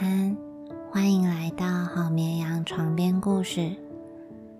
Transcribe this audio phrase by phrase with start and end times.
[0.00, 0.34] 安，
[0.90, 3.70] 欢迎来到好绵羊床边故事。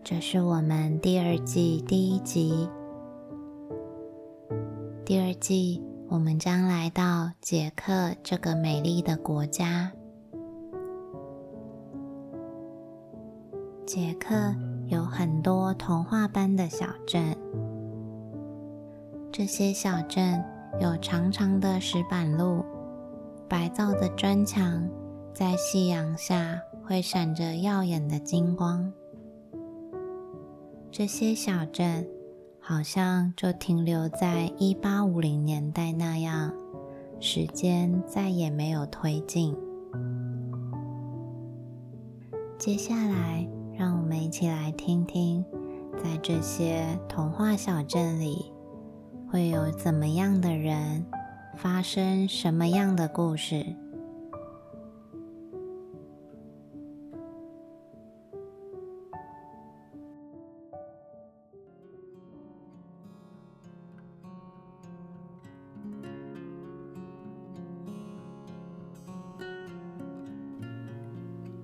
[0.05, 2.69] 这是我们第二季第一集。
[5.03, 9.91] 第二季，我们将来到捷克这个美丽的国家。
[13.87, 14.55] 捷克
[14.89, 17.35] 有很多童话般的小镇，
[19.33, 20.45] 这些小镇
[20.81, 22.63] 有长长的石板路、
[23.49, 24.87] 白造的砖墙，
[25.33, 28.93] 在夕阳下会闪着耀眼的金光。
[30.91, 32.07] 这些小镇
[32.59, 36.53] 好像就停留在一八五零年代那样，
[37.19, 39.57] 时间再也没有推进。
[42.59, 43.49] 接下来。
[43.79, 45.43] 让我们一起来听听，
[45.97, 48.53] 在这些童话小镇里，
[49.31, 51.07] 会有怎么样的人，
[51.57, 53.65] 发生什么样的故事。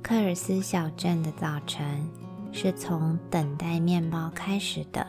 [0.09, 2.09] 科尔斯小镇的早晨
[2.53, 5.05] 是从等待面包开始的。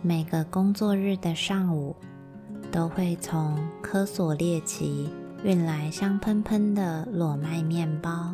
[0.00, 1.96] 每个工作日的上午，
[2.70, 5.10] 都会从科索列奇
[5.42, 8.32] 运来香喷喷的裸麦面包。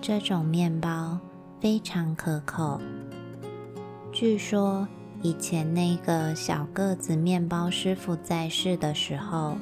[0.00, 1.18] 这种面包
[1.60, 2.80] 非常可口。
[4.10, 4.88] 据说
[5.20, 9.58] 以前那个小个子面包师傅在世的时候，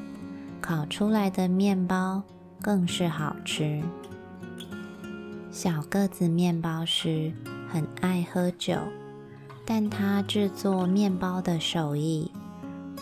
[0.60, 2.22] 烤出来的面包
[2.62, 3.82] 更是好吃。
[5.60, 7.32] 小个子面包师
[7.68, 8.76] 很爱喝酒，
[9.66, 12.30] 但他制作面包的手艺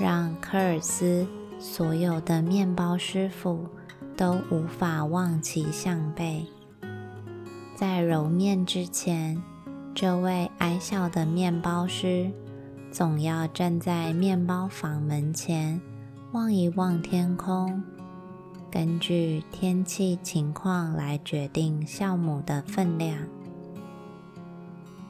[0.01, 1.27] 让科尔斯
[1.59, 3.69] 所有的面包师傅
[4.17, 6.47] 都无法望其项背。
[7.77, 9.43] 在揉面之前，
[9.95, 12.33] 这位矮小的面包师
[12.91, 15.79] 总要站在面包房门前
[16.33, 17.85] 望一望天空。
[18.79, 23.17] 根据天气情况来决定酵母的分量。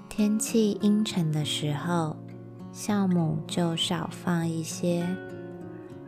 [0.09, 2.15] 天气阴沉的时候，
[2.73, 5.05] 酵母就少放一些；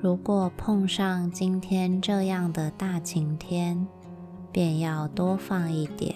[0.01, 3.89] 如果碰上今天这样的大晴天，
[4.53, 6.15] 便要多放一点。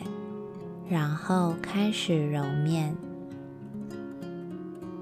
[0.88, 2.94] 然后开始揉面。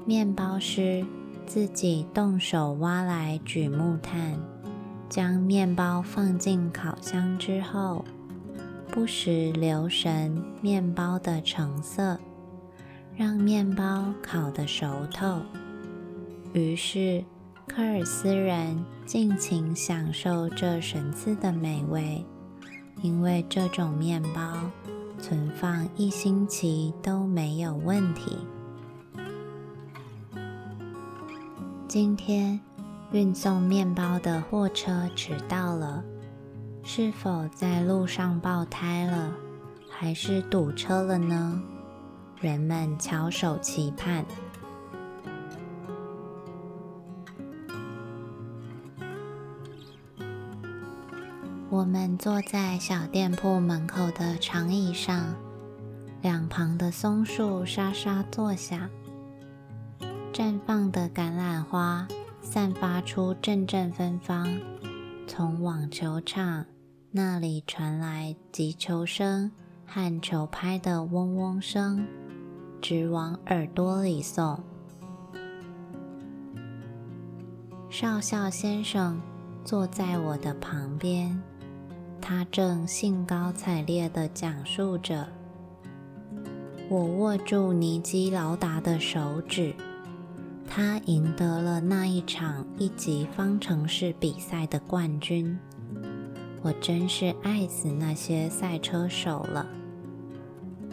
[0.06, 1.04] 面包师
[1.44, 4.40] 自己动手挖来榉木炭。
[5.10, 8.04] 将面包放进烤箱之后，
[8.92, 12.16] 不时留神面包的成色，
[13.16, 15.40] 让面包烤得熟透。
[16.52, 17.24] 于是，
[17.66, 22.24] 科尔斯人尽情享受这神赐的美味，
[23.02, 24.70] 因为这种面包
[25.18, 28.38] 存放一星期都没有问题。
[31.88, 32.60] 今天。
[33.12, 36.04] 运送面包的货车迟到了，
[36.84, 39.32] 是否在路上爆胎了，
[39.90, 41.60] 还是堵车了呢？
[42.40, 44.24] 人们翘首期盼。
[51.68, 55.34] 我们坐在小店铺门口的长椅上，
[56.22, 58.88] 两旁的松树沙沙作响，
[60.32, 62.06] 绽放的橄榄花。
[62.42, 64.60] 散发出阵阵芬芳，
[65.26, 66.64] 从网球场
[67.10, 69.52] 那里传来击球声
[69.86, 72.06] 和球拍的嗡嗡声，
[72.80, 74.58] 直往耳朵里送。
[77.88, 79.20] 少校先生
[79.64, 81.40] 坐在我的旁边，
[82.20, 85.28] 他正兴高采烈地讲述着。
[86.88, 89.74] 我握住尼基劳达的手指。
[90.72, 95.58] 他赢得了那一场一级方程式比赛的冠军。
[96.62, 99.66] 我真是爱死那些赛车手了。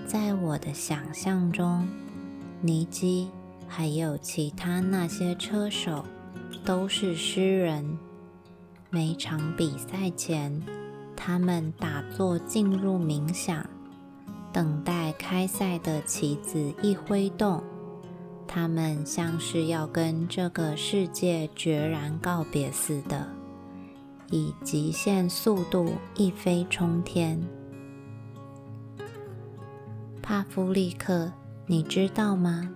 [0.08, 1.88] 在我的想象中，
[2.60, 3.30] 尼基
[3.68, 6.04] 还有其他那些车手
[6.66, 8.00] 都是诗人。
[8.90, 10.60] 每场比赛前，
[11.16, 13.64] 他们打坐进入冥想，
[14.52, 17.62] 等待开赛的旗子一挥动。
[18.48, 23.28] 他们像是要跟这个世界决然告别似的，
[24.32, 27.40] 以极限速度一飞冲天。
[30.22, 31.32] 帕夫利克，
[31.66, 32.70] 你知道吗？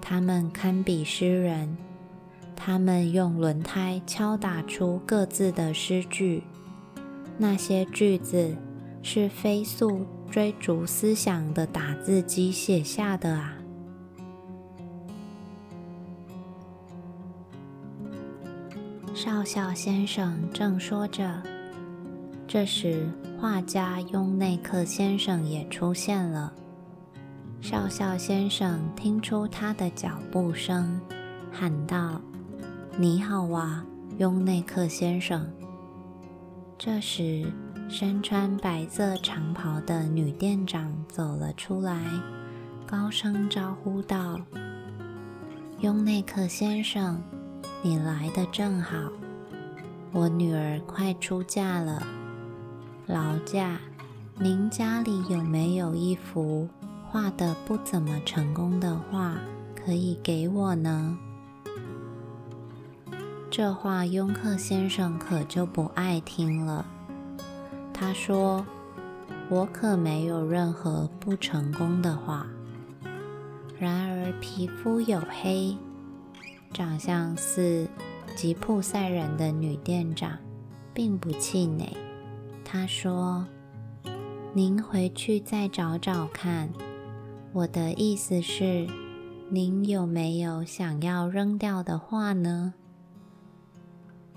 [0.00, 1.76] 他们堪比诗人，
[2.56, 6.42] 他们用轮胎敲打出各自的诗句，
[7.38, 8.56] 那些句子
[9.02, 13.59] 是飞速追逐思想的打字机写下的啊！
[19.22, 21.42] 少校先生正说着，
[22.48, 23.06] 这时
[23.38, 26.50] 画家雍内克先生也出现了。
[27.60, 30.98] 少校先生听出他的脚步声，
[31.52, 32.18] 喊道
[32.96, 33.84] ：“你好啊，
[34.16, 35.46] 雍内克先生。”
[36.78, 37.52] 这时，
[37.90, 41.94] 身穿白色长袍的女店长走了出来，
[42.86, 44.40] 高声招呼道
[45.80, 47.22] ：“雍内克先生，
[47.82, 49.10] 你来的正好，
[50.12, 52.06] 我女儿快出嫁了，
[53.06, 53.80] 劳驾，
[54.38, 56.68] 您家里有没有一幅？”
[57.08, 59.34] 画的不怎么成功的画，
[59.74, 61.18] 可以给我呢？
[63.50, 66.86] 这话雍克先生可就不爱听了。
[67.92, 68.64] 他说
[69.50, 72.46] ：“我可没有任何不成功的画。
[73.76, 75.76] 然而皮肤黝黑、
[76.72, 77.88] 长相似
[78.36, 80.38] 吉普赛人的女店长
[80.94, 81.96] 并不气馁。
[82.64, 83.46] 她说
[84.54, 86.68] ：‘您回去再找找看。’”
[87.52, 88.86] 我的意思是，
[89.48, 92.74] 您有没有想要扔掉的画呢？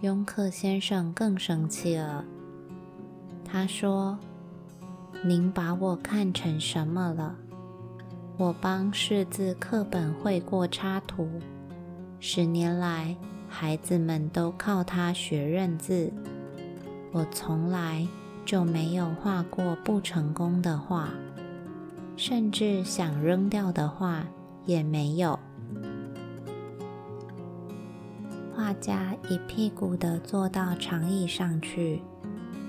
[0.02, 2.26] 雍克先生更生气了。
[3.46, 4.18] 他说
[5.24, 7.36] ：“您把我看成什么了？
[8.38, 11.30] 我帮识字课本绘过插图，
[12.26, 13.18] 十年来
[13.50, 16.10] 孩子们都靠它学认字。
[17.12, 18.08] 我从来
[18.46, 21.10] 就没有画过不成功的画。”
[22.16, 24.26] 甚至想扔掉的画
[24.64, 25.38] 也没有。
[28.56, 32.02] 画家一屁股的坐到长椅上去，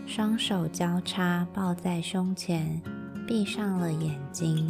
[0.04, 2.82] 双手交叉抱在胸前，
[3.24, 4.68] 闭上了眼睛。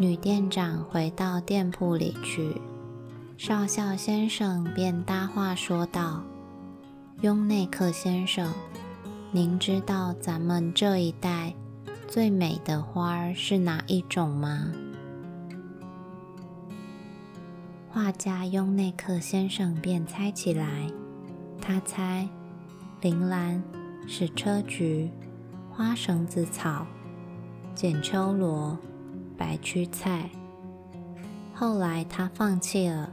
[0.00, 2.54] 女店长回到店铺里去。
[3.36, 6.22] 少校先生便搭话说道
[7.22, 8.48] ：“雍内克先生，
[9.32, 11.52] 您知道咱们这一带
[12.06, 14.70] 最美的花儿是哪一种吗？”
[17.90, 20.88] 画家雍内克先生便猜起来，
[21.60, 22.28] 他猜
[23.00, 23.60] 铃兰、
[24.06, 25.10] 矢车菊、
[25.72, 26.86] 花绳子草、
[27.74, 28.78] 剪秋罗、
[29.38, 30.28] 白屈菜。
[31.54, 33.08] 后来他放弃了。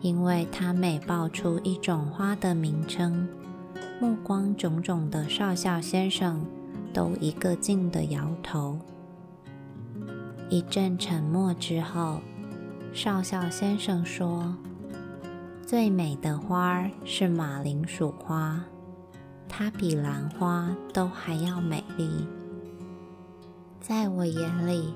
[0.00, 3.26] 因为他每报出一种花的名称，
[3.98, 6.44] 目光炯炯的少校先生
[6.92, 8.78] 都一个劲的摇头。
[10.50, 12.20] 一阵沉默之后，
[12.92, 14.54] 少校先生说
[15.66, 18.62] ：“最美的花是马铃薯花，
[19.48, 22.26] 它比兰花都还要美丽。
[23.80, 24.92] 在我眼里，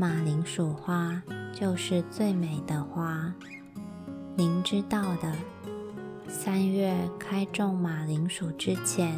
[0.00, 1.20] 马铃薯花
[1.52, 3.34] 就是最美的花。”
[4.36, 5.34] 您知道的，
[6.28, 9.12] 三月开种马铃薯之前，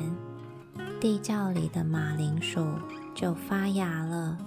[0.98, 2.66] 地窖里的马铃薯
[3.14, 4.38] 就发芽了。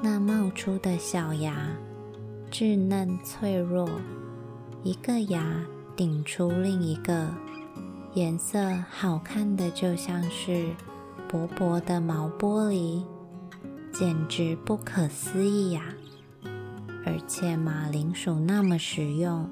[0.00, 1.54] 那冒出的小芽
[2.50, 3.86] 稚嫩脆弱，
[4.82, 5.44] 一个芽
[5.94, 7.28] 顶出另一个，
[8.14, 8.58] 颜色
[8.90, 10.70] 好看的就像是
[11.28, 13.04] 薄薄的毛玻璃，
[13.94, 15.94] 简直不可思议呀！
[17.06, 19.48] 而且马铃薯那么实用。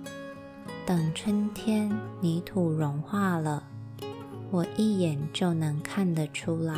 [0.85, 1.89] 等春天
[2.21, 3.63] 泥土融化了，
[4.51, 6.75] 我一眼就能看得出来。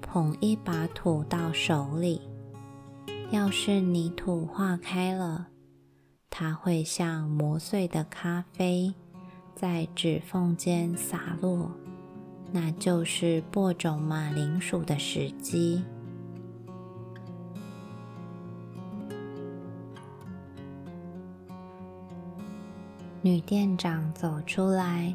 [0.00, 2.22] 捧一把土到手里，
[3.30, 5.48] 要是泥土化开了，
[6.30, 8.94] 它会像磨碎的咖啡
[9.54, 11.70] 在指缝间洒落，
[12.50, 15.84] 那就是播种马铃薯的时机。
[23.24, 25.14] 女店长走出来，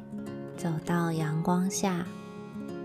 [0.55, 2.05] 走到阳光下，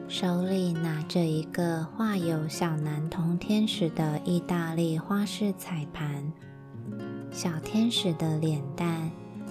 [0.08, 6.32] 手里拿着一个画有小男童天使的意大利花式彩盘。
[7.30, 9.08] 小天使的脸蛋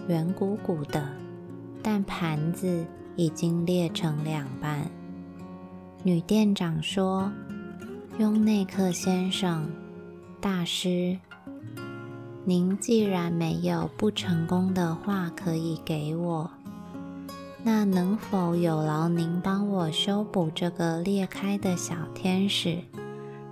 [0.10, 1.08] 圆鼓鼓的，
[1.82, 2.86] 但盘子
[3.16, 4.92] 已经裂成两半。
[6.04, 7.32] 女店长说
[8.20, 9.72] ：“雍内克先生，
[10.42, 11.18] 大师。”
[12.44, 16.50] 您既然没有不成功的画可以给我，
[17.64, 22.80] 那能否有劳您帮我修补这个裂开的小天使，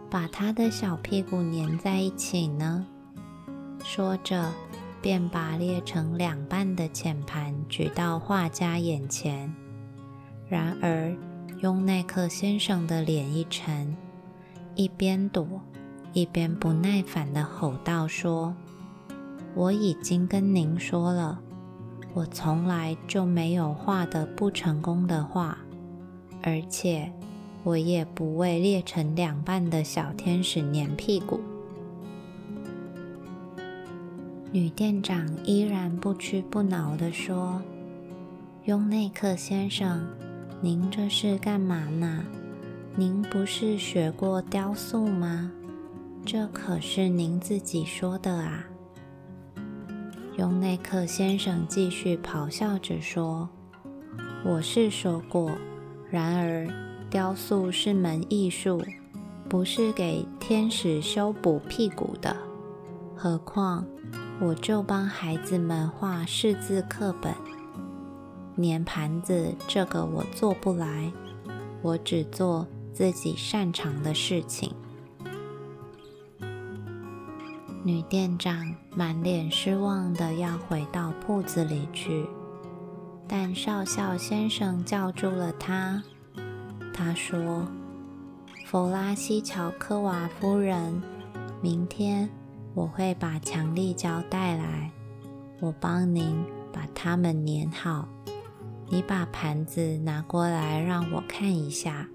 [0.09, 2.87] 把他的小屁股粘在一起呢？”
[3.85, 4.51] 说着，
[5.03, 9.53] 便把裂成两半的浅盘举到画家眼前。
[10.49, 11.15] 然而，
[11.61, 13.95] 雍内克先生的脸一沉，
[14.73, 15.61] 一边躲，
[16.11, 18.55] 一边不耐烦地吼道：“说，
[19.55, 21.39] 我已经跟您说了。”
[22.15, 25.57] 我从来就没有画的不成功的画，
[26.41, 27.11] 而且
[27.63, 31.39] 我也不为裂成两半的小天使粘屁股。
[34.51, 37.61] 女店长依然不屈不挠地说
[38.65, 40.03] ：“雍内克先生，
[40.61, 42.25] 您这是干嘛呢？
[42.95, 45.51] 您不是学过雕塑吗？
[46.25, 48.65] 这可是您自己说的啊。”
[50.39, 53.49] 雍内克先生继续咆哮着说
[54.45, 55.51] ：“我是说过，
[56.09, 56.65] 然而
[57.09, 58.81] 雕塑是门艺术，
[59.49, 62.33] 不是给天使修补屁股的。
[63.17, 63.85] 何况，
[64.39, 67.35] 我就帮孩子们画识字课本、
[68.63, 71.11] 粘盘子，这个我做不来。
[71.81, 74.73] 我只做自己擅长的事情。”
[77.81, 82.27] 女店长满脸失望的要回到铺子里去，
[83.25, 86.03] 但少校先生叫住了她。
[86.93, 87.65] 他说
[88.67, 91.01] ：“弗拉西乔科娃夫人，
[91.61, 92.29] 明天
[92.73, 94.91] 我会把强力胶带来，
[95.61, 96.43] 我帮您
[96.73, 98.09] 把它们粘好。
[98.89, 102.09] 你把盘子拿过来让我看一下。”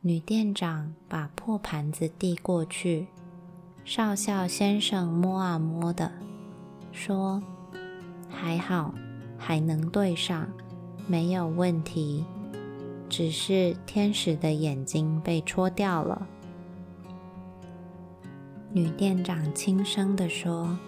[0.00, 3.08] 女店长把破盘子递过去。
[3.88, 6.12] 少校先生摸啊摸的，
[6.92, 7.42] 说
[8.28, 8.92] ：“还好，
[9.38, 10.46] 还能对上，
[11.06, 12.22] 没有问题。
[13.08, 16.28] 只是天使的眼睛被戳掉了。”
[18.74, 20.78] 女店长轻声地说：“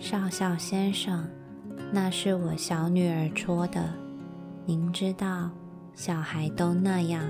[0.00, 1.24] 少校先生，
[1.92, 3.94] 那是我小女儿戳的。
[4.66, 5.50] 您知道，
[5.94, 7.22] 小孩都那样。”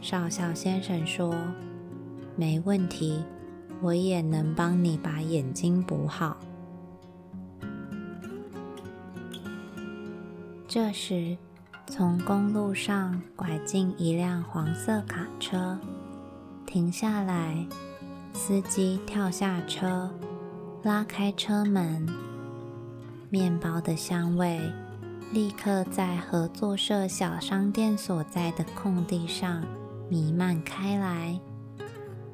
[0.00, 1.36] 少校先生说。
[2.36, 3.24] 没问题，
[3.80, 6.36] 我也能帮你把眼睛补好。
[10.68, 11.36] 这时，
[11.86, 15.78] 从公路上拐进一辆黄色卡车，
[16.66, 17.66] 停下来，
[18.34, 20.10] 司机跳下车，
[20.82, 22.06] 拉开车门，
[23.30, 24.60] 面包的香味
[25.32, 29.64] 立刻在合作社小商店所在的空地上
[30.10, 31.40] 弥漫开来。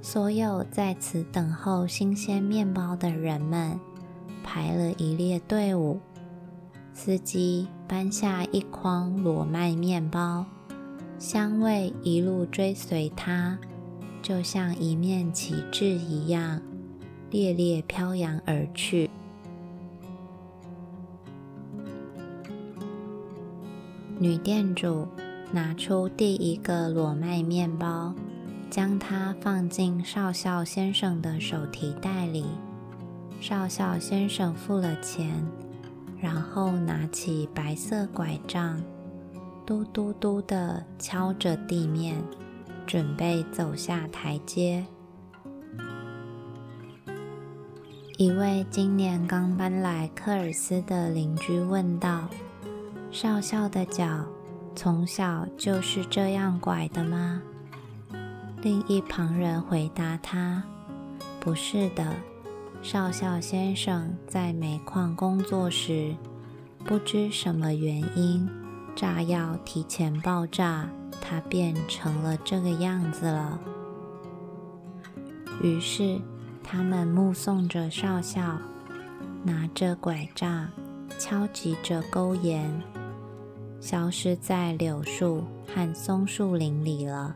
[0.05, 3.79] 所有在此等候新鲜面包的人们
[4.43, 6.01] 排了一列队伍。
[6.93, 10.45] 司机搬下一筐裸麦面包，
[11.21, 13.57] 香味一路追随他，
[14.21, 16.61] 就像一面旗帜一样，
[17.31, 19.09] 猎猎飘扬而去。
[24.19, 25.07] 女店主
[25.53, 28.13] 拿出第一个裸麦面包。
[28.73, 32.47] 将它放进少校先生的手提袋里。
[33.39, 35.45] 少校先生付了钱，
[36.19, 38.83] 然后拿起白色拐杖，
[39.67, 42.17] 嘟嘟嘟地敲着地面，
[42.87, 44.83] 准备走下台阶。
[48.17, 52.27] 一位今年刚搬来科尔斯的邻居问道
[53.13, 54.25] ：“少校的脚
[54.75, 57.43] 从小就是这样拐的吗？”
[58.63, 60.63] 另一旁人回答他
[61.41, 62.15] ：“不是的，
[62.81, 66.15] 少校先生在煤矿工作时，
[66.85, 68.49] 不知什么原因，
[68.95, 70.89] 炸药提前爆炸，
[71.21, 73.59] 他变成了这个样子了。”
[75.61, 76.21] 于是，
[76.63, 78.57] 他们目送着少校
[79.43, 80.69] 拿着拐杖，
[81.19, 82.73] 敲击着沟沿，
[83.81, 87.35] 消失在柳树和松树林里了。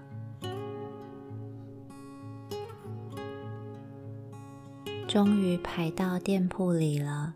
[5.09, 7.35] 终于排到店铺里了。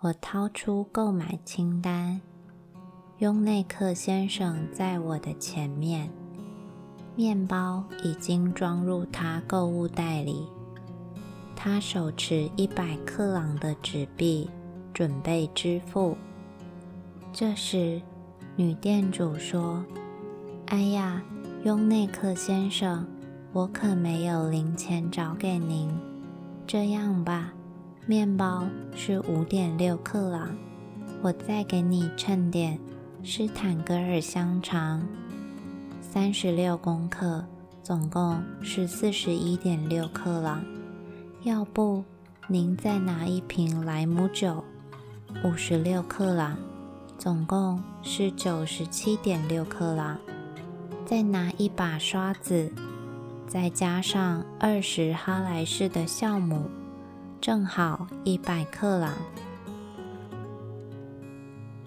[0.00, 2.20] 我掏出购买清单，
[3.18, 6.10] 雍内克先生在我的前面，
[7.14, 10.46] 面包已经装入他购物袋里。
[11.54, 14.48] 他手持一百克朗的纸币，
[14.94, 16.16] 准备支付。
[17.34, 18.00] 这时，
[18.56, 19.84] 女店主说
[20.66, 21.22] ：“哎呀，
[21.64, 23.06] 雍内克先生，
[23.52, 25.90] 我可没有零钱找给您。”
[26.68, 27.50] 这样吧，
[28.04, 30.54] 面包是五点六克朗，
[31.22, 32.78] 我再给你称点
[33.22, 35.02] 施坦格尔香肠，
[36.02, 37.42] 三十六公克，
[37.82, 40.62] 总共是四十一点六克朗。
[41.42, 42.04] 要不
[42.48, 44.62] 您再拿一瓶莱姆酒，
[45.42, 46.58] 五十六克朗，
[47.16, 50.18] 总共是九十七点六克朗。
[51.06, 52.70] 再拿一把刷子，
[53.48, 56.68] 再加上二十哈莱士的酵母，
[57.40, 59.14] 正好一百克朗。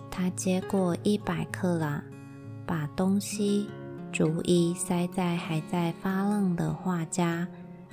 [0.10, 2.02] 他接过一百克朗，
[2.66, 3.70] 把东西
[4.12, 7.48] 逐一塞在还在发愣的画家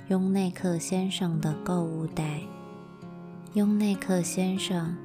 [0.07, 2.41] 雍内克先生的购物袋。
[3.53, 4.97] 雍内克先生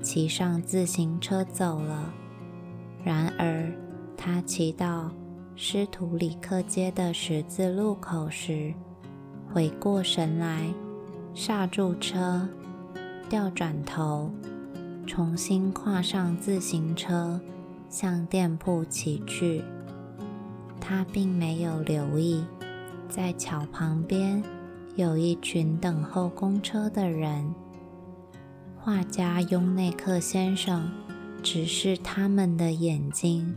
[0.00, 2.14] 骑上自行车走了。
[3.02, 3.72] 然而，
[4.16, 5.10] 他骑到
[5.54, 8.72] 施图里克街的十字路口时，
[9.52, 10.72] 回过神来，
[11.34, 12.48] 刹住车，
[13.28, 14.30] 调转头。
[15.04, 17.40] 重新跨上自行车，
[17.88, 19.62] 向店铺骑去。
[20.80, 22.44] 他并没有留意，
[23.08, 24.42] 在桥旁边
[24.94, 27.52] 有一群等候公车的人。
[28.78, 30.90] 画家雍内克先生
[31.42, 33.54] 直视他们的眼睛，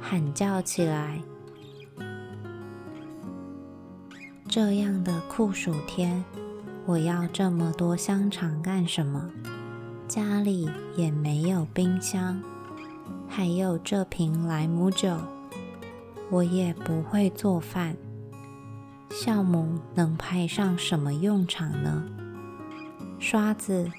[0.00, 1.20] 喊叫起来
[4.56, 6.24] ：“这样的酷暑天，
[6.86, 9.30] 我要这么多香肠干什么？”
[10.08, 12.40] 家里也没有冰箱，
[13.28, 15.14] 还有这瓶莱姆酒，
[16.30, 17.94] 我也不会做饭。
[19.10, 22.02] 酵母能派上什么用场呢？
[23.18, 23.92] 刷子，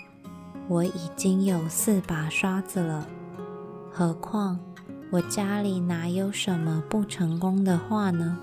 [0.67, 3.07] 我已经有四把刷子了，
[3.91, 4.59] 何况
[5.11, 8.39] 我家里哪有什么不成功的画呢？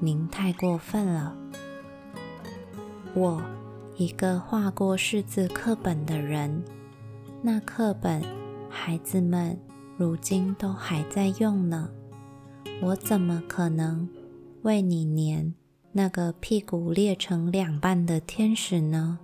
[0.00, 1.36] 您太过分了，
[3.14, 3.42] 我。
[3.96, 6.62] 一个画过识字课本的人，
[7.42, 8.22] 那课本
[8.70, 9.58] 孩子们
[9.96, 11.90] 如今都还在用呢。
[12.80, 14.08] 我怎么可能
[14.62, 15.52] 为你粘
[15.90, 19.18] 那个屁股裂成两半的天使呢？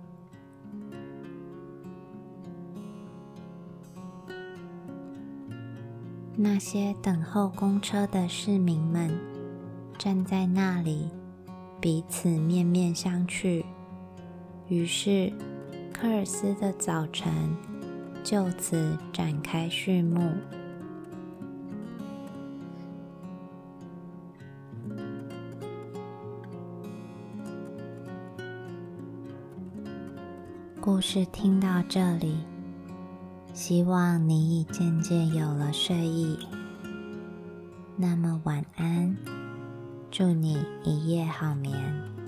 [6.35, 9.17] 那些等候公车的市民们
[9.97, 11.09] 站在那里，
[11.79, 13.63] 彼此面面相觑。
[14.67, 15.31] 于是，
[15.93, 17.31] 科尔斯的早晨
[18.23, 20.31] 就此展开序幕。
[30.81, 32.37] 故事听到这里，
[33.53, 36.37] 希望你已渐渐有了睡意。
[37.97, 39.15] 那么晚安，
[40.17, 42.24] 祝你一夜好眠。